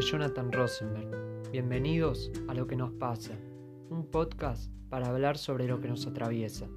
[0.00, 1.50] Jonathan Rosenberg.
[1.50, 3.34] Bienvenidos a Lo que nos pasa,
[3.90, 6.68] un podcast para hablar sobre lo que nos atraviesa.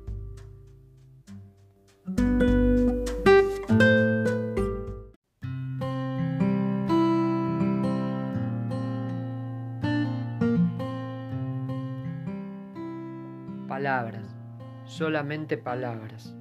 [13.69, 14.35] Palabras,
[14.85, 16.35] solamente palabras.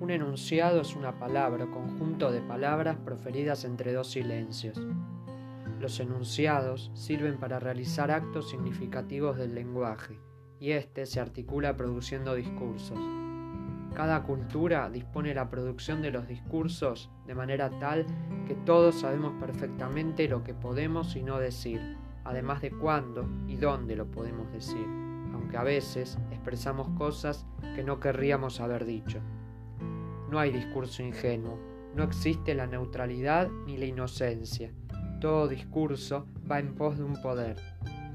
[0.00, 4.78] Un enunciado es una palabra o conjunto de palabras proferidas entre dos silencios.
[5.80, 10.18] Los enunciados sirven para realizar actos significativos del lenguaje,
[10.58, 12.98] y éste se articula produciendo discursos.
[13.94, 18.06] Cada cultura dispone la producción de los discursos de manera tal
[18.46, 21.80] que todos sabemos perfectamente lo que podemos y no decir,
[22.24, 24.84] además de cuándo y dónde lo podemos decir,
[25.32, 29.20] aunque a veces expresamos cosas que no querríamos haber dicho.
[30.28, 31.56] No hay discurso ingenuo,
[31.94, 34.72] no existe la neutralidad ni la inocencia,
[35.20, 37.56] todo discurso va en pos de un poder.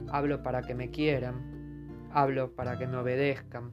[0.09, 3.72] Hablo para que me quieran, hablo para que me obedezcan,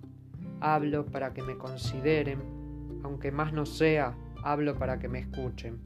[0.60, 5.80] hablo para que me consideren, aunque más no sea, hablo para que me escuchen.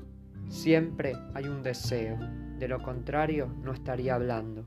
[0.48, 2.18] Siempre hay un deseo,
[2.58, 4.66] de lo contrario no estaría hablando.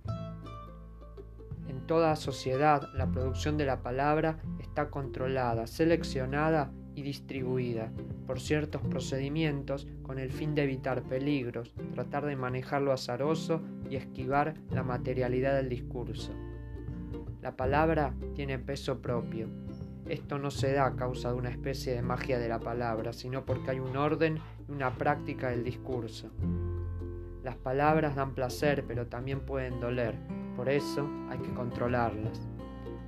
[1.68, 7.92] En toda sociedad la producción de la palabra está controlada, seleccionada y distribuida
[8.26, 13.98] por ciertos procedimientos con el fin de evitar peligros, tratar de manejar lo azaroso y
[13.98, 16.34] esquivar la materialidad del discurso.
[17.44, 19.48] La palabra tiene peso propio.
[20.10, 23.46] Esto no se da a causa de una especie de magia de la palabra, sino
[23.46, 26.32] porque hay un orden y una práctica del discurso.
[27.44, 30.16] Las palabras dan placer, pero también pueden doler,
[30.56, 32.50] por eso hay que controlarlas.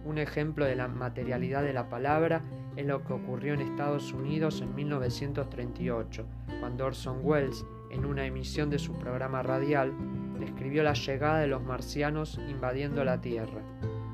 [0.06, 2.44] Un ejemplo de la materialidad de la palabra
[2.80, 6.26] es lo que ocurrió en Estados Unidos en 1938,
[6.62, 9.92] cuando Orson Welles, en una emisión de su programa radial,
[10.40, 13.62] describió la llegada de los marcianos invadiendo la Tierra.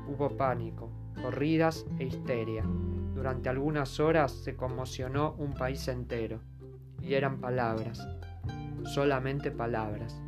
[0.08, 0.90] Hubo pánico,
[1.22, 2.64] corridas e histeria.
[3.14, 6.40] Durante algunas horas se conmocionó un país entero.
[7.00, 8.04] Y eran palabras,
[8.82, 10.20] solamente palabras.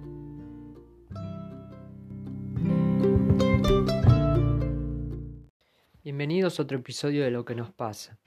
[6.18, 8.18] Bienvenidos a otro episodio de Lo que nos pasa.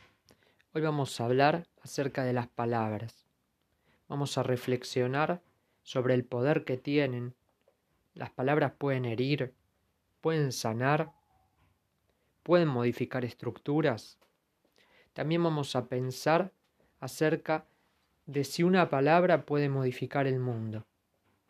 [0.71, 3.25] Hoy vamos a hablar acerca de las palabras.
[4.07, 5.41] Vamos a reflexionar
[5.83, 7.35] sobre el poder que tienen.
[8.13, 9.53] Las palabras pueden herir,
[10.21, 11.11] pueden sanar,
[12.43, 14.17] pueden modificar estructuras.
[15.11, 16.53] También vamos a pensar
[17.01, 17.65] acerca
[18.25, 20.85] de si una palabra puede modificar el mundo.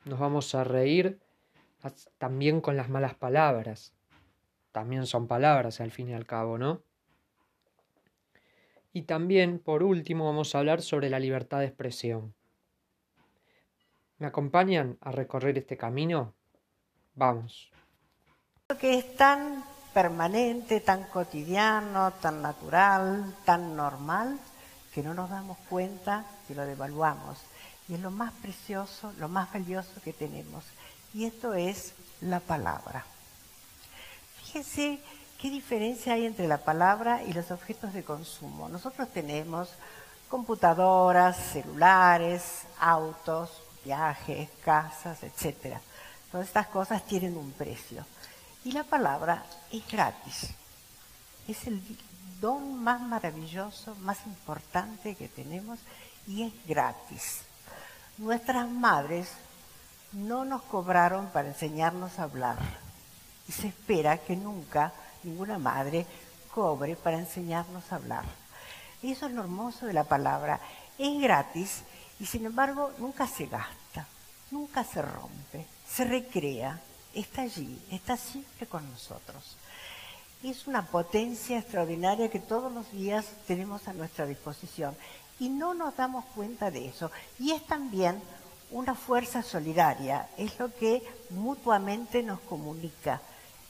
[0.05, 1.19] Nos vamos a reír
[2.17, 3.93] también con las malas palabras.
[4.71, 6.83] También son palabras al fin y al cabo, ¿no?
[8.93, 12.33] Y también, por último, vamos a hablar sobre la libertad de expresión.
[14.17, 16.33] ¿Me acompañan a recorrer este camino?
[17.15, 17.71] Vamos.
[18.79, 24.39] Que es tan permanente, tan cotidiano, tan natural, tan normal,
[24.93, 27.39] que no nos damos cuenta que lo devaluamos.
[27.87, 30.65] Y es lo más precioso, lo más valioso que tenemos.
[31.13, 33.05] Y esto es la palabra.
[34.51, 34.99] Fíjense
[35.41, 38.69] ¿Qué diferencia hay entre la palabra y los objetos de consumo?
[38.69, 39.69] Nosotros tenemos
[40.29, 45.77] computadoras, celulares, autos, viajes, casas, etc.
[46.31, 48.05] Todas estas cosas tienen un precio.
[48.63, 50.51] Y la palabra es gratis.
[51.47, 51.81] Es el
[52.39, 55.79] don más maravilloso, más importante que tenemos
[56.27, 57.41] y es gratis.
[58.19, 59.31] Nuestras madres
[60.11, 62.90] no nos cobraron para enseñarnos a hablar
[63.51, 66.05] y se espera que nunca ninguna madre
[66.53, 68.23] cobre para enseñarnos a hablar.
[69.03, 70.61] Eso es lo hermoso de la palabra.
[70.97, 71.81] Es gratis
[72.21, 74.07] y sin embargo nunca se gasta,
[74.51, 76.79] nunca se rompe, se recrea,
[77.13, 79.57] está allí, está siempre con nosotros.
[80.41, 84.95] Es una potencia extraordinaria que todos los días tenemos a nuestra disposición
[85.41, 87.11] y no nos damos cuenta de eso.
[87.37, 88.21] Y es también
[88.71, 93.19] una fuerza solidaria, es lo que mutuamente nos comunica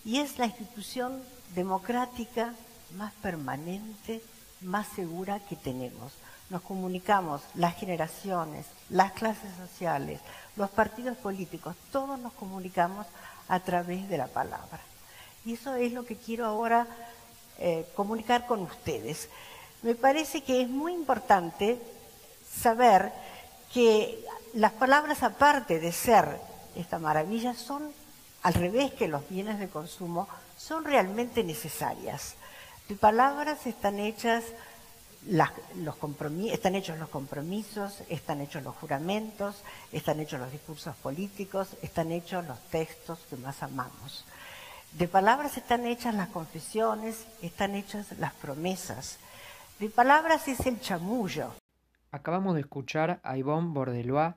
[0.03, 1.21] y es la institución
[1.55, 2.53] democrática
[2.95, 4.21] más permanente,
[4.61, 6.13] más segura que tenemos.
[6.49, 10.19] Nos comunicamos, las generaciones, las clases sociales,
[10.55, 13.07] los partidos políticos, todos nos comunicamos
[13.47, 14.79] a través de la palabra.
[15.45, 16.87] Y eso es lo que quiero ahora
[17.57, 19.29] eh, comunicar con ustedes.
[19.81, 21.81] Me parece que es muy importante
[22.51, 23.11] saber
[23.73, 24.23] que
[24.53, 26.39] las palabras, aparte de ser
[26.75, 27.93] esta maravilla, son
[28.43, 30.27] al revés que los bienes de consumo,
[30.57, 32.35] son realmente necesarias.
[32.89, 34.43] Las palabras están hechas
[35.27, 35.95] los
[36.51, 39.61] están hechos los compromisos, están hechos los juramentos,
[39.91, 44.25] están hechos los discursos políticos, están hechos los textos que más amamos.
[44.93, 49.19] De palabras están hechas las confesiones, están hechas las promesas.
[49.79, 51.53] De palabras es el chamullo.
[52.11, 54.35] Acabamos de escuchar a Yvonne Bordelois.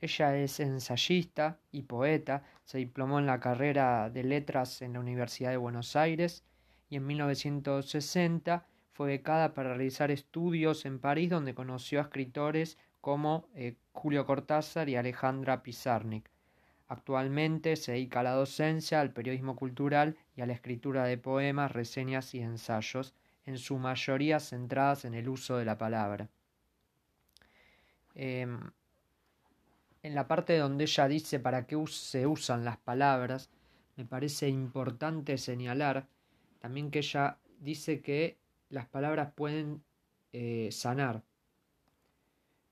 [0.00, 5.50] Ella es ensayista y poeta, se diplomó en la carrera de letras en la Universidad
[5.50, 6.44] de Buenos Aires
[6.88, 13.48] y en 1960 fue becada para realizar estudios en París donde conoció a escritores como
[13.54, 16.30] eh, Julio Cortázar y Alejandra Pizarnik.
[16.88, 21.72] Actualmente se dedica a la docencia, al periodismo cultural y a la escritura de poemas,
[21.72, 23.14] reseñas y ensayos,
[23.46, 26.28] en su mayoría centradas en el uso de la palabra.
[28.14, 28.70] Em,
[30.04, 33.48] en la parte donde ella dice para qué se usan las palabras,
[33.96, 36.06] me parece importante señalar
[36.58, 38.36] también que ella dice que
[38.68, 39.82] las palabras pueden
[40.34, 41.22] eh, sanar.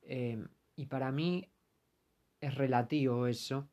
[0.03, 0.47] Em,
[0.77, 1.49] y para mí
[2.43, 3.67] es relativo eso,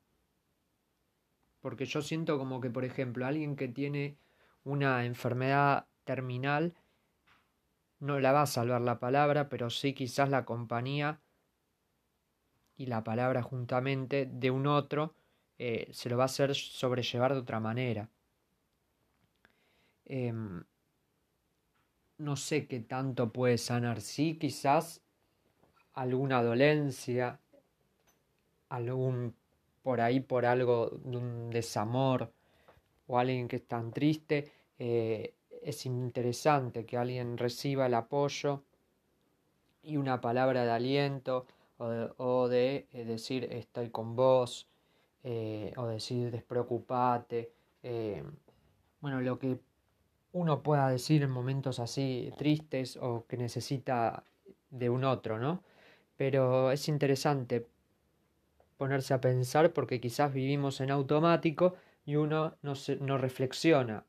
[1.60, 4.16] porque yo siento como que, por ejemplo, alguien que tiene
[4.64, 6.72] una enfermedad terminal
[7.98, 11.20] no la va a salvar la palabra, pero sí quizás la compañía
[12.80, 15.12] y la palabra juntamente de un otro
[15.58, 18.08] eh, se lo va a hacer sobrellevar de otra manera.
[20.06, 20.64] Em,
[22.16, 24.00] no sé qué tanto puede sanar.
[24.00, 25.02] Sí, quizás
[25.92, 27.38] alguna dolencia,
[28.70, 29.34] algún
[29.82, 32.32] por ahí por algo un desamor
[33.08, 38.62] o alguien que es tan triste, eh, es interesante que alguien reciba el apoyo
[39.82, 41.46] y una palabra de aliento
[41.80, 44.68] o de, eh, decir estoy con vos
[45.24, 47.52] eh, o decir despreocupate.
[49.00, 49.58] bueno, lo que
[50.32, 54.24] uno pueda decir en momentos así tristes o que necesita
[54.70, 55.62] de un otro, ¿no?
[56.16, 57.66] Pero es interesante
[58.76, 61.74] ponerse a pensar porque quizás vivimos en automático
[62.04, 64.04] y uno no, no reflexiona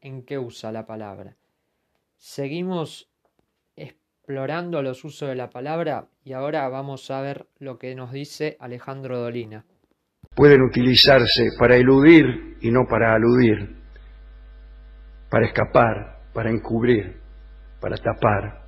[0.00, 1.36] en qué usa la palabra.
[2.16, 3.08] Seguimos
[4.26, 8.56] explorando los usos de la palabra y ahora vamos a ver lo que nos dice
[8.58, 9.64] Alejandro Dolina.
[10.34, 13.76] Pueden utilizarse para eludir y no para aludir
[15.30, 17.20] para escapar, para encubrir,
[17.80, 18.64] para tapar,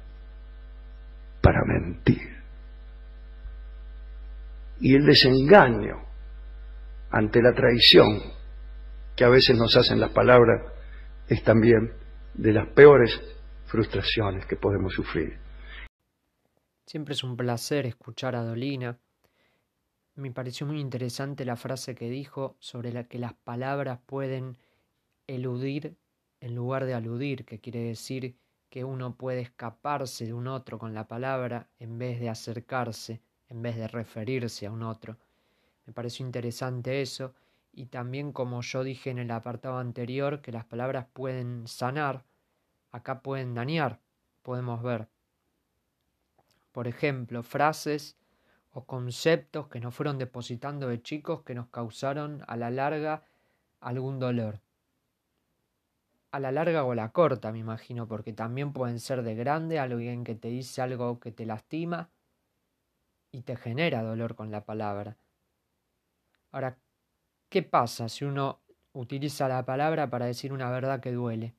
[1.42, 2.36] para mentir.
[4.78, 6.04] Y el desengaño
[7.10, 8.20] ante la traición
[9.16, 10.72] que a veces nos hacen las palabras
[11.26, 11.94] es también
[12.34, 13.10] de las peores
[13.66, 15.47] frustraciones que podemos sufrir.
[16.88, 18.98] Siempre es un placer escuchar a Dolina.
[20.14, 24.56] Me pareció muy interesante la frase que dijo sobre la que las palabras pueden
[25.26, 25.98] eludir
[26.40, 28.38] en lugar de aludir, que quiere decir
[28.70, 33.20] que uno puede escaparse de un otro con la palabra en vez de acercarse,
[33.50, 35.18] en vez de referirse a un otro.
[35.84, 37.34] Me pareció interesante eso
[37.70, 42.24] y también como yo dije en el apartado anterior que las palabras pueden sanar,
[42.92, 44.00] acá pueden dañar,
[44.42, 45.06] podemos ver.
[46.78, 48.16] Por ejemplo, frases
[48.70, 53.24] o conceptos que nos fueron depositando de chicos que nos causaron a la larga
[53.80, 54.60] algún dolor
[56.30, 59.80] a la larga o a la corta, me imagino, porque también pueden ser de grande,
[59.80, 62.10] alguien que te dice algo que te lastima
[63.32, 65.16] y te genera dolor con la palabra.
[66.52, 66.78] Ahora,
[67.48, 68.60] ¿qué pasa si uno
[68.92, 71.56] utiliza la palabra para decir una verdad que duele?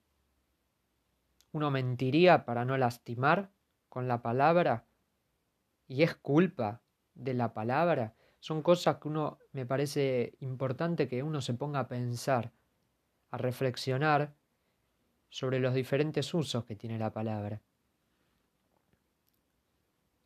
[1.51, 3.49] ¿Uno mentiría para no lastimar
[3.89, 4.85] con la palabra?
[5.89, 6.83] ¿Y es culpa
[7.15, 8.13] de la palabra?
[8.39, 12.53] Son cosas que uno me parece importante que uno se ponga a pensar,
[13.31, 14.35] a reflexionar
[15.29, 17.63] sobre los diferentes usos que tiene la palabra.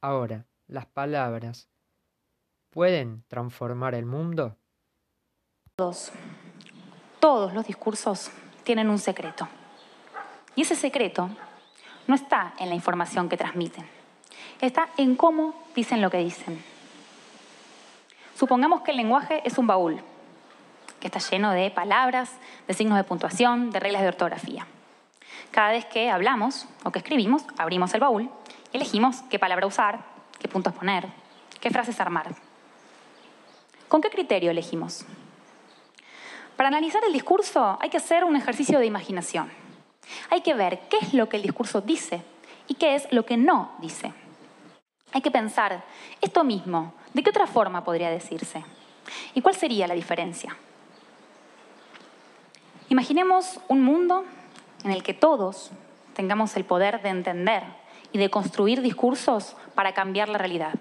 [0.02, 1.70] Ahora, las palabras
[2.70, 4.58] pueden transformar el mundo.
[5.78, 6.12] Todos,
[7.22, 8.32] todos los discursos
[8.66, 9.48] tienen un secreto.
[10.56, 11.30] Y ese secreto
[12.06, 14.03] no está en la información que transmiten,
[14.62, 16.64] está en cómo dicen lo que dicen.
[18.36, 20.02] Supongamos que el lenguaje es un baúl,
[21.00, 22.32] que está lleno de palabras,
[22.68, 24.66] de signos de puntuación, de reglas de ortografía.
[25.52, 28.30] Cada vez que hablamos o que escribimos, abrimos el baúl
[28.74, 30.04] elegimos qué palabra usar,
[30.40, 31.08] qué puntos poner,
[31.62, 32.36] qué frases armar.
[33.88, 35.06] ¿Con qué criterio elegimos?
[36.58, 39.52] Para analizar el discurso hay que hacer un ejercicio de imaginación.
[40.30, 42.24] Hay que ver qué es lo que el discurso dice
[42.68, 44.14] y qué es lo que no dice.
[45.14, 45.84] Hay que pensar
[46.22, 48.66] esto mismo, ¿de qué otra forma podría decirse?
[49.36, 50.58] ¿Y cuál sería la diferencia?
[52.90, 54.26] Imaginemos un mundo
[54.84, 55.70] en el que todos
[56.16, 57.64] tengamos el poder de entender
[58.12, 60.74] y de construir discursos para cambiar la realidad.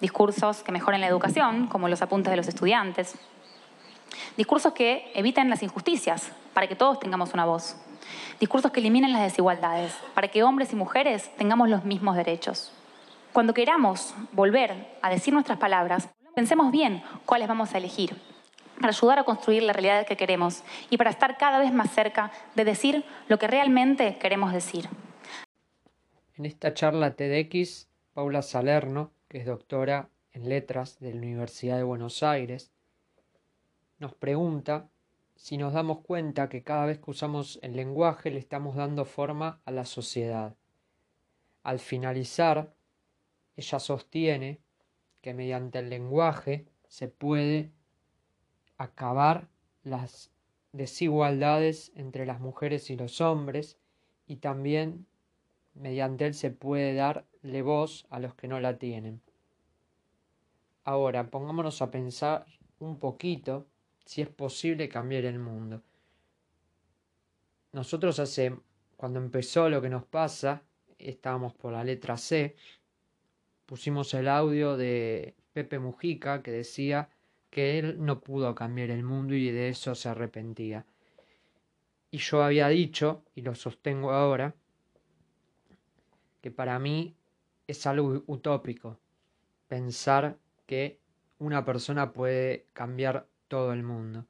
[0.00, 3.16] Discursos que mejoren la educación, como los apuntes de los estudiantes.
[4.36, 7.76] Discursos que eviten las injusticias, para que todos tengamos una voz.
[8.38, 12.72] Discursos que eliminen las desigualdades, para que hombres y mujeres tengamos los mismos derechos.
[13.32, 18.16] Cuando queramos volver a decir nuestras palabras, pensemos bien cuáles vamos a elegir
[18.80, 22.32] para ayudar a construir la realidad que queremos y para estar cada vez más cerca
[22.56, 24.88] de decir lo que realmente queremos decir.
[26.34, 31.84] En esta charla TEDx, Paula Salerno, que es doctora en letras de la Universidad de
[31.84, 32.72] Buenos Aires,
[33.98, 34.88] nos pregunta
[35.36, 39.60] si nos damos cuenta que cada vez que usamos el lenguaje le estamos dando forma
[39.66, 40.56] a la sociedad.
[41.62, 42.72] Al finalizar,
[43.60, 44.58] ella sostiene
[45.20, 47.70] que mediante el lenguaje se puede
[48.78, 49.48] acabar
[49.84, 50.30] las
[50.72, 53.78] desigualdades entre las mujeres y los hombres
[54.26, 55.06] y también
[55.74, 59.20] mediante él se puede darle voz a los que no la tienen.
[60.84, 62.46] Ahora, pongámonos a pensar
[62.78, 63.66] un poquito
[64.06, 65.82] si es posible cambiar el mundo.
[67.72, 68.56] Nosotros hace,
[68.96, 70.62] cuando empezó lo que nos pasa,
[70.98, 72.56] estábamos por la letra C,
[73.70, 77.08] pusimos el audio de Pepe Mujica que decía
[77.50, 80.84] que él no pudo cambiar el mundo y de eso se arrepentía.
[82.10, 84.56] Y yo había dicho, y lo sostengo ahora,
[86.40, 87.14] que para mí
[87.68, 88.98] es algo utópico
[89.68, 90.36] pensar
[90.66, 90.98] que
[91.38, 94.26] una persona puede cambiar todo el mundo.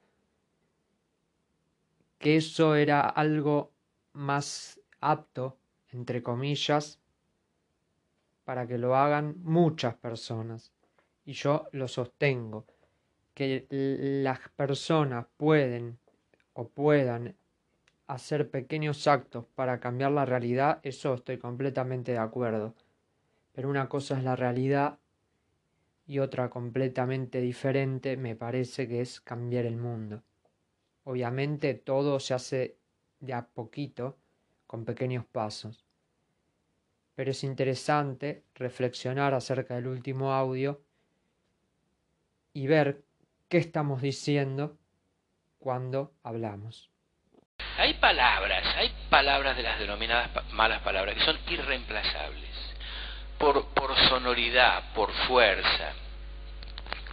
[2.19, 3.71] Que eso era algo
[4.13, 5.57] más apto,
[5.89, 7.00] entre comillas,
[8.51, 10.73] para que lo hagan muchas personas.
[11.23, 12.65] Y yo lo sostengo
[13.33, 15.97] que las personas pueden
[16.51, 17.37] o puedan
[18.07, 22.75] hacer pequeños actos para cambiar la realidad, eso estoy completamente de acuerdo.
[23.53, 24.99] Pero una cosa es la realidad
[26.05, 30.23] y otra completamente diferente me parece que es cambiar el mundo.
[31.05, 32.75] Obviamente todo se hace
[33.21, 34.17] de a poquito,
[34.67, 35.85] con pequeños pasos.
[37.21, 40.81] Pero es interesante reflexionar acerca del último audio
[42.51, 43.03] y ver
[43.47, 44.79] qué estamos diciendo
[45.59, 46.89] cuando hablamos.
[47.77, 52.49] Hay palabras, hay palabras de las denominadas malas palabras que son irreemplazables
[53.37, 55.93] por, por sonoridad, por fuerza,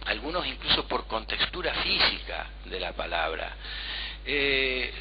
[0.07, 3.55] algunos incluso por contextura física de la palabra.
[4.25, 4.91] Eh,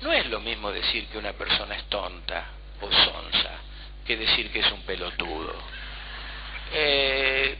[0.00, 2.44] no es lo mismo decir que una persona es tonta
[2.80, 3.61] o sonsa
[4.06, 5.54] que decir que es un pelotudo.
[6.72, 7.56] Eh,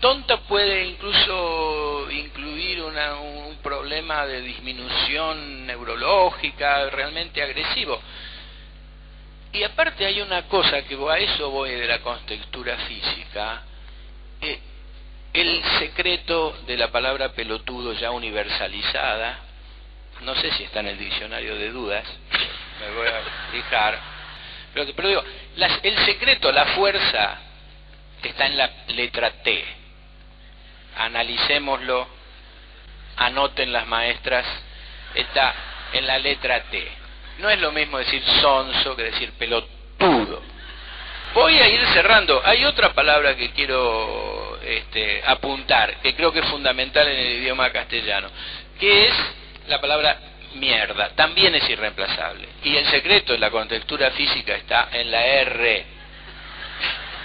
[0.00, 8.00] tonta puede incluso incluir un problema de disminución neurológica realmente agresivo.
[9.52, 13.62] Y aparte hay una cosa que a eso voy de la contextura física.
[14.40, 14.58] Eh,
[15.32, 19.38] el secreto de la palabra pelotudo ya universalizada,
[20.22, 22.04] no sé si está en el diccionario de dudas,
[22.80, 23.98] me voy a fijar,
[24.74, 25.24] pero, digo,
[25.82, 27.38] el secreto, la fuerza,
[28.22, 29.82] está en la letra T
[30.96, 32.06] analicémoslo,
[33.16, 34.46] anoten las maestras,
[35.14, 35.54] está
[35.92, 36.88] en la letra T.
[37.38, 40.42] No es lo mismo decir sonso que decir pelotudo.
[41.34, 42.42] Voy a ir cerrando.
[42.44, 47.70] Hay otra palabra que quiero este, apuntar, que creo que es fundamental en el idioma
[47.70, 48.28] castellano,
[48.78, 49.14] que es
[49.68, 50.18] la palabra
[50.54, 51.10] mierda.
[51.10, 52.48] También es irreemplazable.
[52.64, 55.86] Y el secreto de la contextura física está en la R.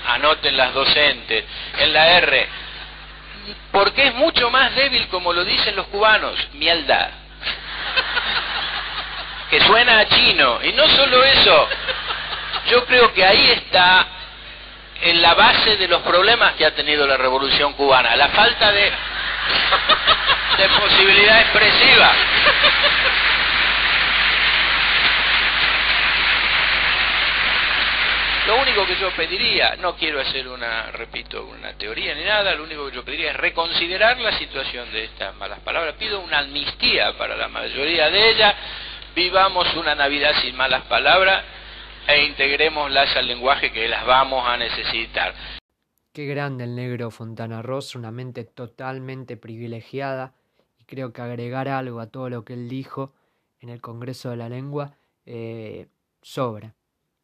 [0.08, 1.46] Anoten las docentes.
[1.78, 2.48] En la R
[3.72, 7.12] porque es mucho más débil, como lo dicen los cubanos, mielda.
[9.50, 10.60] Que suena a chino.
[10.64, 11.70] Y no solo eso,
[12.70, 14.08] yo creo que ahí está
[15.02, 18.92] en la base de los problemas que ha tenido la revolución cubana, la falta de,
[20.56, 22.14] de posibilidad expresiva.
[28.48, 32.64] Lo único que yo pediría, no quiero hacer una, repito, una teoría ni nada, lo
[32.64, 35.96] único que yo pediría es reconsiderar la situación de estas malas palabras.
[36.00, 38.56] Pido una amnistía para la mayoría de ellas,
[39.14, 41.44] vivamos una Navidad sin malas palabras
[42.08, 45.34] e integrémoslas al lenguaje que las vamos a necesitar.
[46.14, 50.36] Qué grande el negro Fontana Rosa, una mente totalmente privilegiada,
[50.88, 53.14] creo que agregar algo a todo lo que él dijo
[53.60, 55.88] en el Congreso de la Lengua eh,
[56.22, 56.76] sobra.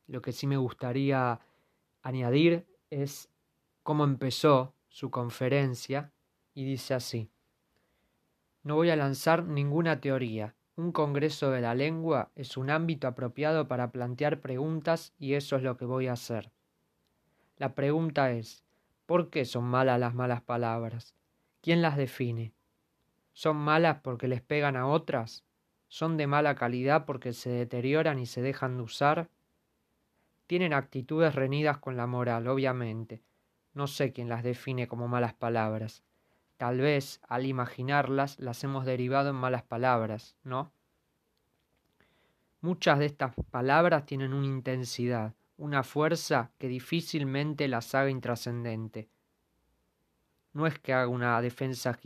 [0.07, 1.39] Lo que sí me gustaría
[2.03, 3.29] añadir es
[3.81, 6.11] cómo empezó su conferencia
[6.53, 7.29] y dice así.
[8.63, 13.67] No voy a lanzar ninguna teoría, Un congreso de la lengua es un ámbito apropiado
[13.67, 16.51] para plantear preguntas y eso es lo que voy a hacer.
[17.57, 18.63] La pregunta es,
[19.05, 21.13] ¿por qué son malas las malas palabras?
[21.61, 22.53] ¿Quién las define?
[23.33, 25.43] ¿Son malas porque les pegan a otras?
[25.87, 29.29] ¿Son de mala calidad porque se deterioran y se dejan de usar?
[30.47, 33.23] Tienen actitudes reñidas con la moral, obviamente.
[33.73, 36.03] No sé quién las define como malas palabras.
[36.57, 40.71] Tal vez, al imaginarlas, las hemos derivado en malas palabras, ¿no?
[42.61, 49.09] Muchas de estas palabras tienen una intensidad, una fuerza que difícilmente las haga intrascendente.
[50.53, 51.97] No es que haga una defensa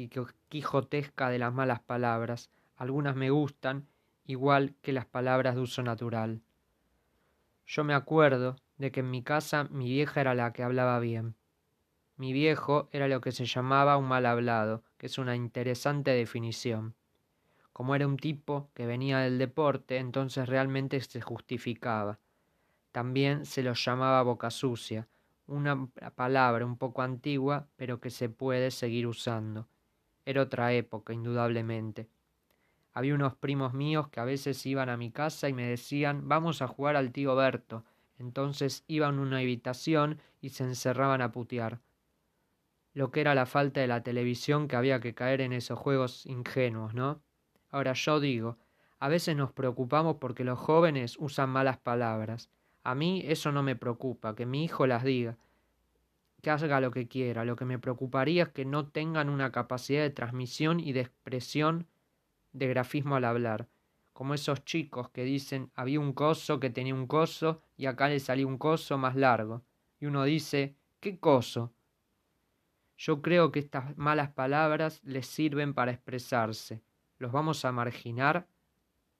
[0.49, 3.87] quijotesca de las malas palabras, algunas me gustan,
[4.25, 6.41] igual que las palabras de uso natural.
[7.65, 11.35] Yo me acuerdo de que en mi casa mi vieja era la que hablaba bien.
[12.15, 16.95] Mi viejo era lo que se llamaba un mal hablado, que es una interesante definición.
[17.73, 22.19] Como era un tipo que venía del deporte, entonces realmente se justificaba.
[22.91, 25.07] También se lo llamaba boca sucia,
[25.47, 29.67] una palabra un poco antigua, pero que se puede seguir usando.
[30.25, 32.09] Era otra época, indudablemente.
[32.93, 36.61] Había unos primos míos que a veces iban a mi casa y me decían vamos
[36.61, 37.83] a jugar al tío Berto.
[38.17, 41.79] Entonces iban a una habitación y se encerraban a putear.
[42.93, 46.25] Lo que era la falta de la televisión que había que caer en esos juegos
[46.25, 47.21] ingenuos, ¿no?
[47.69, 48.57] Ahora yo digo,
[48.99, 52.49] a veces nos preocupamos porque los jóvenes usan malas palabras.
[52.87, 55.35] A mí eso no me preocupa, que mi hijo las diga,
[56.41, 57.43] que haga lo que quiera.
[57.43, 61.85] Lo que me preocuparía es que no tengan una capacidad de transmisión y de expresión
[62.53, 63.67] de grafismo al hablar,
[64.13, 68.21] como esos chicos que dicen había un coso que tenía un coso y acá le
[68.21, 69.63] salió un coso más largo.
[69.99, 71.73] Y uno dice, ¿qué coso?
[72.97, 76.81] Yo creo que estas malas palabras les sirven para expresarse.
[77.17, 78.47] ¿Los vamos a marginar?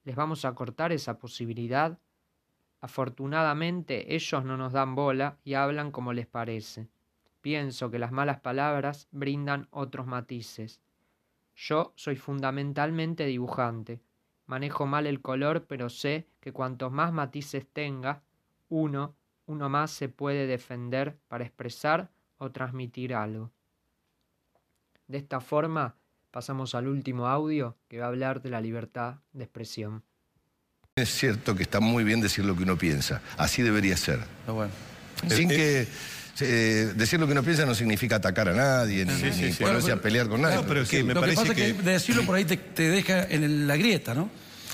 [0.06, 2.00] ¿Les vamos a cortar esa posibilidad?
[2.80, 6.88] Afortunadamente ellos no nos dan bola y hablan como les parece.
[7.42, 10.82] Pienso que las malas palabras brindan otros matices.
[11.56, 14.02] Yo soy fundamentalmente dibujante.
[14.46, 18.22] Manejo mal el color, pero sé que cuantos más matices tenga,
[18.70, 23.52] uno, uno más se puede defender para expresar o transmitir algo.
[25.08, 25.96] De esta forma,
[26.32, 30.04] pasamos al último audio que va a hablar de la libertad de expresión.
[30.98, 33.22] Es cierto que está muy bien decir lo que uno piensa.
[33.38, 34.20] Así debería ser.
[34.48, 34.72] bueno.
[35.30, 35.88] Sin Eh, que
[36.42, 39.52] eh, decir lo que uno piensa no significa atacar a nadie, ni, Sí, sí, ni
[39.54, 39.64] sí.
[39.64, 40.56] ponerse Claro, a pelear con nadie.
[40.56, 41.70] No, pero es que me Lo que parece pasa que...
[41.70, 44.30] es que decirlo por ahí te, te deja en el- la grieta, ¿no?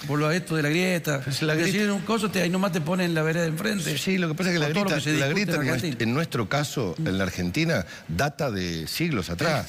[0.08, 1.22] Por lo esto de la grieta.
[1.22, 3.50] Pues la grieta- Decir un coso, te, ahí nomás te ponen en la vereda de
[3.50, 3.98] enfrente.
[3.98, 6.04] Sí, lo que pasa es que la Con todo lo grieta, que se la grieta
[6.04, 9.66] en nuestro, caso, en la Argentina, data de siglos atrás.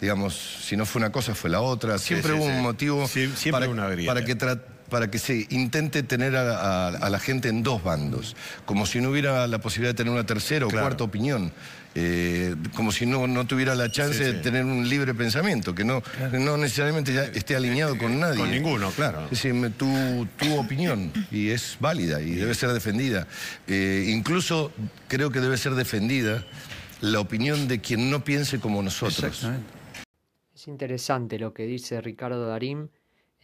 [0.00, 1.98] Digamos, si no fue una cosa, fue la otra.
[1.98, 2.52] Siempre sí, hubo sí.
[2.52, 4.12] un motivo Sí, siempre para, una grieta.
[4.14, 7.82] para que tra- para que se intente tener a, a- a la gente en dos
[7.82, 10.86] bandos, como si no hubiera la posibilidad de tener una tercera o Claro.
[10.86, 11.52] cuarta opinión,
[11.96, 14.32] eh, como si no, no tuviera la chance Sí, sí.
[14.32, 18.38] de tener un libre pensamiento, que no, no necesariamente ya esté alineado con nadie.
[18.38, 19.24] Con ninguno, claro.
[19.24, 23.26] Es decir, tu, tu opinión y es válida y debe ser defendida.
[23.68, 24.72] Eh, incluso
[25.08, 26.44] creo que debe ser defendida
[27.00, 29.24] la opinión de quien no piense como nosotros.
[29.24, 29.66] Exactamente.
[30.54, 32.90] Es interesante lo que dice Ricardo Darín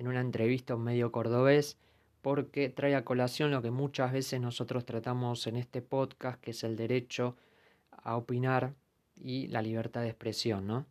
[0.00, 1.76] en una entrevista a un medio cordobés
[2.22, 6.64] porque trae a colación lo que muchas veces nosotros tratamos en este podcast, que es
[6.64, 7.36] el derecho
[7.90, 8.72] a opinar
[9.14, 10.86] y la libertad de expresión, ¿no?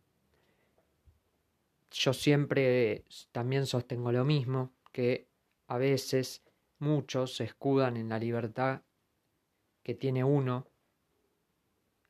[1.90, 5.26] Yo siempre también sostengo lo mismo, que
[5.66, 6.44] a veces
[6.78, 8.82] muchos se escudan en la libertad
[9.82, 10.68] que tiene uno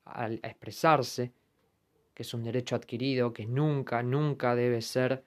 [0.04, 1.32] al expresarse,
[2.12, 5.24] que es un derecho adquirido, que nunca, nunca debe ser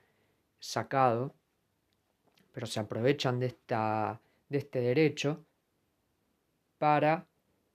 [0.59, 1.33] sacado,
[2.53, 5.43] pero se aprovechan de, esta, de este derecho
[6.77, 7.25] para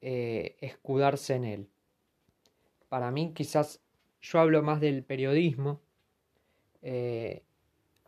[0.00, 1.68] eh, escudarse en él.
[2.88, 3.80] Para mí quizás
[4.22, 5.80] yo hablo más del periodismo,
[6.82, 7.42] eh,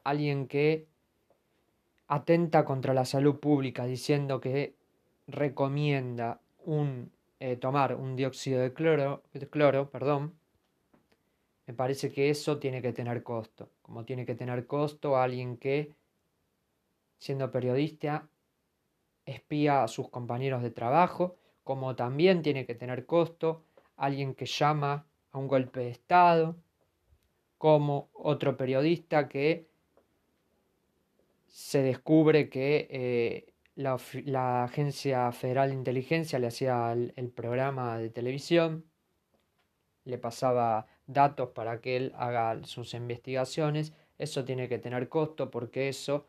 [0.04, 0.87] alguien que
[2.06, 4.74] atenta contra la salud pública diciendo que
[5.26, 10.35] recomienda un, eh, tomar un dióxido de cloro, de cloro perdón,
[11.66, 15.94] me parece que eso tiene que tener costo, como tiene que tener costo alguien que,
[17.20, 18.28] siendo periodista,
[19.24, 23.62] espía a sus compañeros de trabajo, como también tiene que tener costo
[23.96, 26.56] alguien que llama a un golpe de Estado,
[27.59, 29.68] como otro periodista que
[31.46, 38.87] se descubre que eh, la, Agencia Federal de Inteligencia le hacía el programa de televisión,
[40.04, 45.88] le pasaba datos para que él haga sus investigaciones, eso tiene que tener costo porque
[45.88, 46.26] eso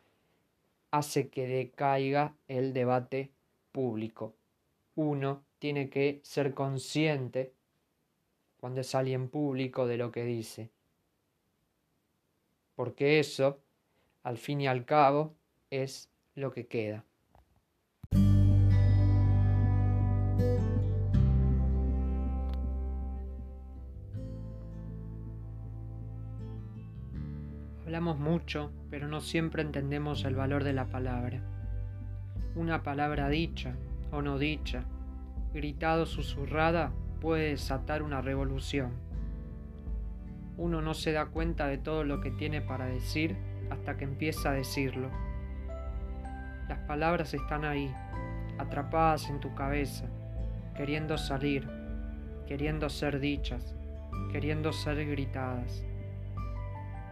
[0.91, 3.31] hace que decaiga el debate
[3.71, 4.35] público.
[4.95, 7.53] Uno tiene que ser consciente
[8.57, 10.69] cuando es alguien público de lo que dice.
[12.75, 13.61] Porque eso,
[14.23, 15.35] al fin y al cabo,
[15.69, 17.05] es lo que queda.
[27.91, 31.41] Hablamos mucho, pero no siempre entendemos el valor de la palabra.
[32.55, 33.73] Una palabra dicha
[34.13, 34.85] o no dicha,
[35.53, 38.91] gritado susurrada, puede desatar una revolución.
[40.55, 43.35] Uno no se da cuenta de todo lo que tiene para decir
[43.69, 45.09] hasta que empieza a decirlo.
[46.69, 47.93] Las palabras están ahí,
[48.57, 50.05] atrapadas en tu cabeza,
[50.77, 51.67] queriendo salir,
[52.47, 53.75] queriendo ser dichas,
[54.31, 55.83] queriendo ser gritadas.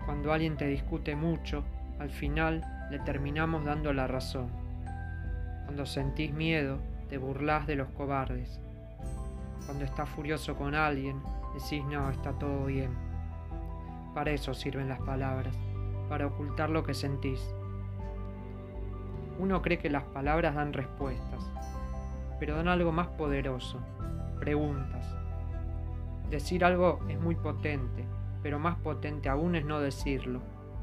[0.05, 1.63] Cuando alguien te discute mucho,
[1.99, 4.49] al final le terminamos dando la razón.
[5.65, 8.59] Cuando sentís miedo, te burlás de los cobardes.
[9.65, 11.21] Cuando estás furioso con alguien,
[11.53, 12.91] decís no, está todo bien.
[14.13, 15.55] Para eso sirven las palabras,
[16.09, 17.39] para ocultar lo que sentís.
[19.37, 21.49] Uno cree que las palabras dan respuestas,
[22.39, 23.79] pero dan algo más poderoso,
[24.39, 25.05] preguntas.
[26.29, 28.05] Decir algo es muy potente,
[28.41, 30.41] pero más potente aún es no decirlo,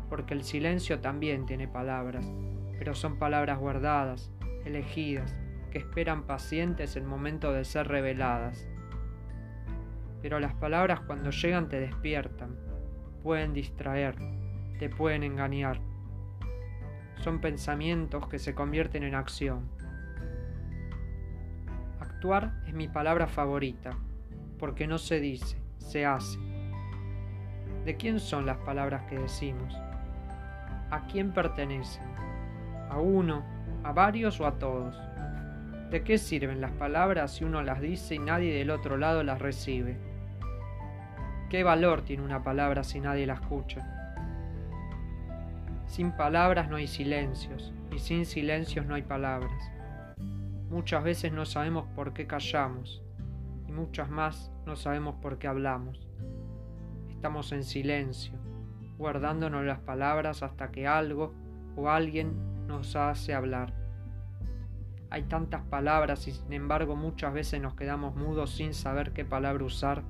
[0.09, 2.31] porque el silencio también tiene palabras,
[2.79, 4.31] pero son palabras guardadas,
[4.64, 5.35] elegidas,
[5.71, 8.66] que esperan pacientes el momento de ser reveladas.
[10.23, 12.57] Pero las palabras cuando llegan te despiertan,
[13.23, 14.16] pueden distraer,
[14.79, 15.81] te pueden engañar.
[17.21, 19.69] Son pensamientos que se convierten en acción.
[22.01, 23.97] Actuar es mi palabra favorita,
[24.59, 26.56] porque no se dice, se hace.
[27.87, 29.72] ¿De quién son las palabras que decimos?
[30.90, 32.03] ¿A quién pertenecen?
[32.90, 33.44] ¿A uno,
[33.85, 35.01] a varios o a todos?
[35.92, 39.40] ¿De qué sirven las palabras si uno las dice y nadie del otro lado las
[39.40, 39.96] recibe?
[41.49, 43.88] ¿Qué valor tiene una palabra si nadie la escucha?
[45.87, 49.70] Sin palabras no hay silencios y sin silencios no hay palabras.
[50.70, 53.01] Muchas veces no sabemos por qué callamos
[53.68, 56.06] y muchas más no sabemos por qué hablamos.
[57.17, 58.35] Estamos en silencio,
[58.99, 61.33] guardándonos las palabras hasta que algo
[61.75, 63.73] o alguien nos hace hablar.
[65.09, 69.65] Hay tantas palabras y sin embargo muchas veces nos quedamos mudos sin saber qué palabra
[69.65, 70.03] usar.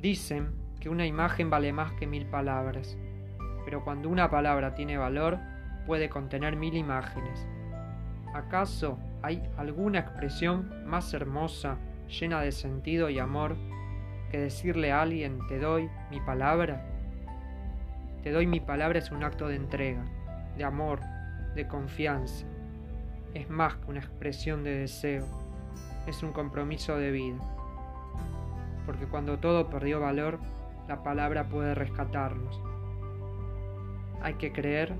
[0.00, 2.96] Dicen que una imagen vale más que mil palabras,
[3.64, 5.40] pero cuando una palabra tiene valor
[5.86, 7.48] puede contener mil imágenes.
[8.32, 13.56] ¿Acaso hay alguna expresión más hermosa, llena de sentido y amor
[14.34, 16.84] que decirle a alguien te doy mi palabra?
[18.24, 20.04] Te doy mi palabra es un acto de entrega,
[20.56, 20.98] de amor,
[21.54, 22.44] de confianza.
[23.32, 25.24] Es más que una expresión de deseo,
[26.08, 27.38] es un compromiso de vida.
[28.86, 30.40] Porque cuando todo perdió valor,
[30.88, 32.60] la palabra puede rescatarnos.
[34.20, 34.94] Hay que creer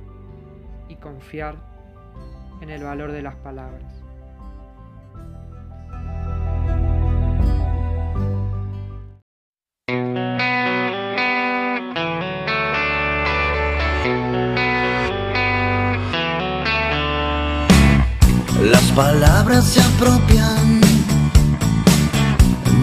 [0.88, 1.56] y confiar
[2.60, 4.03] en el valor de las palabras.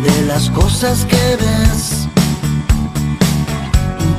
[0.03, 2.07] De las cosas que ves,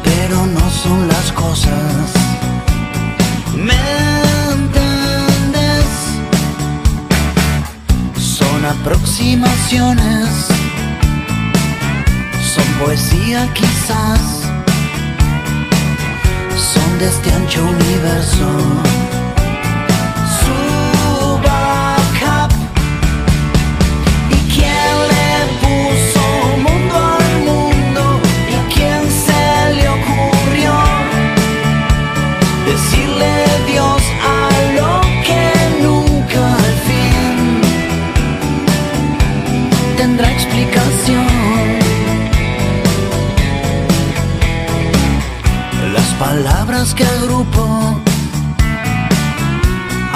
[0.04, 2.12] pero no son las cosas.
[3.56, 3.74] ¿Me
[4.52, 5.86] entiendes?
[8.18, 10.28] Son aproximaciones,
[12.54, 14.20] son poesía quizás,
[16.72, 19.01] son de este ancho universo.
[46.92, 48.00] más que grupo,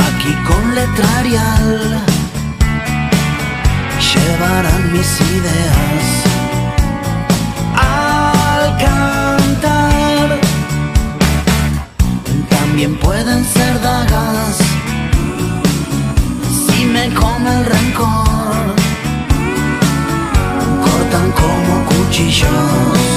[0.06, 2.02] aquí con letrarial
[4.14, 6.06] llevarán mis ideas.
[7.76, 10.40] Al cantar
[12.48, 14.56] también pueden ser dagas
[16.66, 18.74] si me come el rencor,
[20.84, 23.15] cortan como cuchillos.